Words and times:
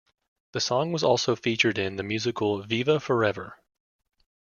The 0.53 0.59
song 0.59 0.91
was 0.91 1.03
also 1.03 1.35
featured 1.35 1.77
in 1.77 1.95
the 1.97 2.01
musical 2.01 2.63
Viva 2.63 2.99
Forever! 2.99 3.59